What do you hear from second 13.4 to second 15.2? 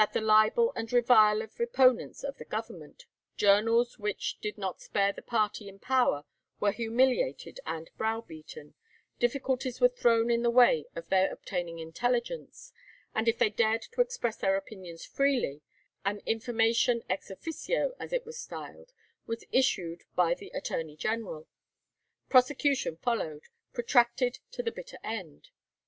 dared to express their opinions